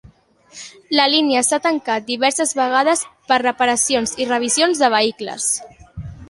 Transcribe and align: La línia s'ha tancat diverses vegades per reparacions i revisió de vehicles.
La 0.99 1.03
línia 1.15 1.43
s'ha 1.47 1.59
tancat 1.65 2.07
diverses 2.07 2.53
vegades 2.61 3.05
per 3.33 3.39
reparacions 3.45 4.15
i 4.25 4.29
revisió 4.31 4.71
de 4.83 4.91
vehicles. 4.97 5.51